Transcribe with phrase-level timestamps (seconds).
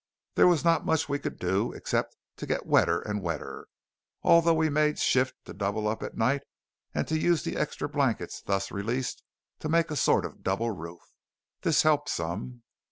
[0.33, 3.67] There was not much we could do, except to get wetter and wetter,
[4.23, 6.41] although we made shift to double up at night,
[6.95, 9.21] and to use the extra blankets thus released
[9.59, 11.01] to make a sort of double roof.
[11.61, 12.63] This helped some.